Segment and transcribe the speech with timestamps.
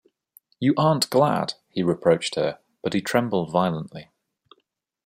[0.59, 4.09] “You aren’t glad!” he reproached her; but he trembled violently.